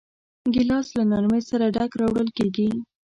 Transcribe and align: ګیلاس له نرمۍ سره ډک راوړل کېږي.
ګیلاس 0.53 0.87
له 0.97 1.03
نرمۍ 1.11 1.41
سره 1.49 1.65
ډک 1.75 1.91
راوړل 2.01 2.29
کېږي. 2.37 2.69